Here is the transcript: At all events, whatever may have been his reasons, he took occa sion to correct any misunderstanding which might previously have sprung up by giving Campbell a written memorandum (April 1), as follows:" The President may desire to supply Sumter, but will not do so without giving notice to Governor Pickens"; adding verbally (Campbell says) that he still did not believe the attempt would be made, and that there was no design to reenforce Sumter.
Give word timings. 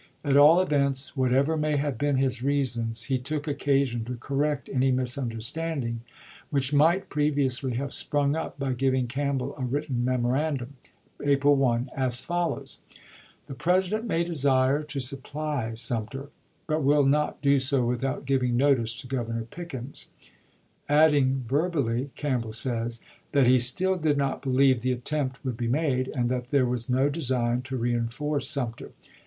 At 0.23 0.35
all 0.35 0.59
events, 0.59 1.15
whatever 1.15 1.55
may 1.55 1.77
have 1.77 1.99
been 1.99 2.17
his 2.17 2.41
reasons, 2.41 3.03
he 3.03 3.19
took 3.19 3.43
occa 3.43 3.85
sion 3.85 4.03
to 4.05 4.17
correct 4.17 4.67
any 4.67 4.91
misunderstanding 4.91 6.01
which 6.49 6.73
might 6.73 7.07
previously 7.07 7.75
have 7.75 7.93
sprung 7.93 8.35
up 8.35 8.57
by 8.57 8.73
giving 8.73 9.05
Campbell 9.07 9.53
a 9.59 9.63
written 9.63 10.03
memorandum 10.03 10.73
(April 11.23 11.55
1), 11.55 11.91
as 11.95 12.19
follows:" 12.19 12.79
The 13.47 13.53
President 13.53 14.05
may 14.07 14.23
desire 14.23 14.81
to 14.81 14.99
supply 14.99 15.75
Sumter, 15.75 16.29
but 16.65 16.81
will 16.81 17.05
not 17.05 17.39
do 17.43 17.59
so 17.59 17.85
without 17.85 18.25
giving 18.25 18.57
notice 18.57 18.95
to 19.01 19.07
Governor 19.07 19.43
Pickens"; 19.43 20.07
adding 20.89 21.43
verbally 21.47 22.09
(Campbell 22.15 22.53
says) 22.53 23.01
that 23.33 23.45
he 23.45 23.59
still 23.59 23.97
did 23.97 24.17
not 24.17 24.41
believe 24.41 24.81
the 24.81 24.93
attempt 24.93 25.45
would 25.45 25.57
be 25.57 25.67
made, 25.67 26.07
and 26.15 26.27
that 26.31 26.49
there 26.49 26.65
was 26.65 26.89
no 26.89 27.07
design 27.07 27.61
to 27.61 27.77
reenforce 27.77 28.49
Sumter. 28.49 28.93